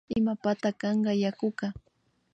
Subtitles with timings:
[0.19, 1.67] Imapata kanka yakuka